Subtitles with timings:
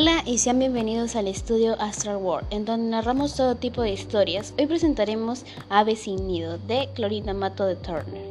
[0.00, 4.54] Hola y sean bienvenidos al estudio Astral World, en donde narramos todo tipo de historias.
[4.56, 8.22] Hoy presentaremos Ave sin nido de Clorinda Mato de Turner.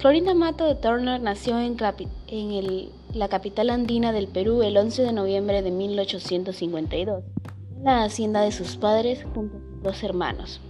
[0.00, 1.76] Clorinda Mato de Turner nació en,
[3.14, 7.22] la capital andina del Perú el 11 de noviembre de 1852,
[7.76, 10.60] en la hacienda de sus padres junto a dos hermanos.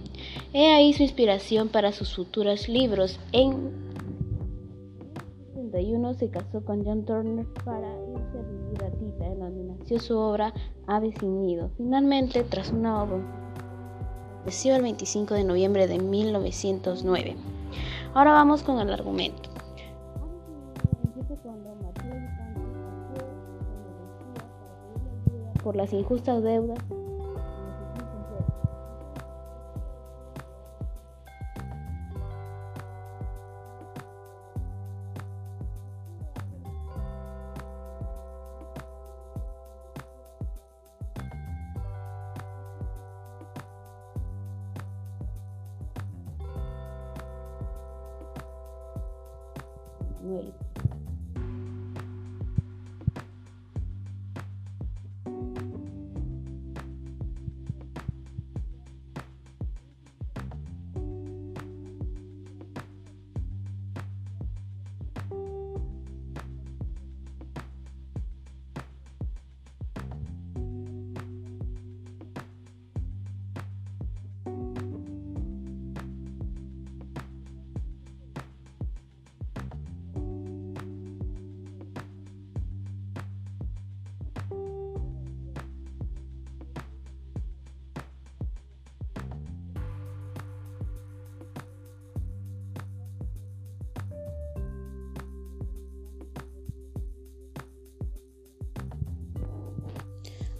[0.53, 3.19] He ahí su inspiración para sus futuros libros.
[3.31, 3.86] En
[5.67, 9.99] 1961 se casó con John Turner para irse a vivir a Tita, en donde nació
[9.99, 10.53] su obra
[10.87, 11.69] Ave sin nido.
[11.77, 13.19] Finalmente, tras una obra,
[14.43, 17.35] falleció el 25 de noviembre de 1909.
[18.13, 19.49] Ahora vamos con el argumento.
[25.63, 26.79] por las injustas deudas
[50.27, 50.43] 对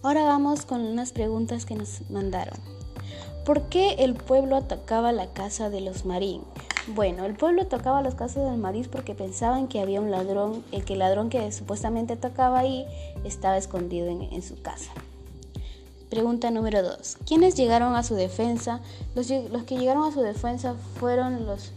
[0.03, 2.57] Ahora vamos con unas preguntas que nos mandaron.
[3.45, 6.41] ¿Por qué el pueblo atacaba la casa de los Marín?
[6.87, 10.85] Bueno, el pueblo atacaba las casas del Marín porque pensaban que había un ladrón, el
[10.85, 12.85] que el ladrón que supuestamente atacaba ahí
[13.23, 14.91] estaba escondido en, su casa.
[16.09, 17.17] Pregunta número 2.
[17.25, 18.81] ¿Quiénes llegaron a su defensa?
[19.15, 21.71] Los, que llegaron a su defensa fueron los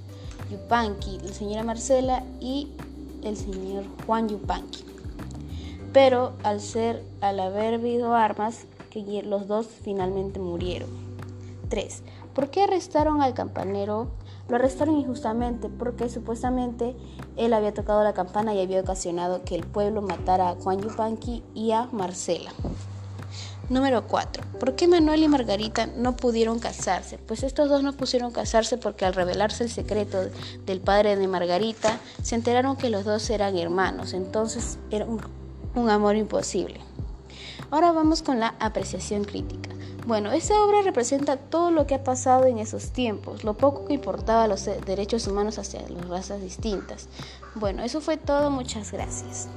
[0.50, 2.68] Yupanqui, la señora Marcela y
[3.24, 4.89] el señor Juan Yupanqui
[5.92, 10.90] pero al ser al haber habido armas, que los dos finalmente murieron.
[11.68, 12.02] 3.
[12.34, 14.08] ¿Por qué arrestaron al campanero?
[14.48, 16.96] Lo arrestaron injustamente porque supuestamente
[17.36, 21.44] él había tocado la campana y había ocasionado que el pueblo matara a Juan Yupanqui
[21.54, 22.50] y a Marcela.
[23.68, 24.42] Número 4.
[24.58, 27.18] ¿Por qué Manuel y Margarita no pudieron casarse?
[27.18, 30.18] Pues estos dos no pusieron casarse porque al revelarse el secreto
[30.66, 34.12] del padre de Margarita, se enteraron que los dos eran hermanos.
[34.12, 35.20] Entonces era un
[35.74, 36.80] un amor imposible.
[37.70, 39.70] Ahora vamos con la apreciación crítica.
[40.06, 43.94] Bueno, esta obra representa todo lo que ha pasado en esos tiempos, lo poco que
[43.94, 47.08] importaba los derechos humanos hacia las razas distintas.
[47.54, 49.48] Bueno, eso fue todo, muchas gracias.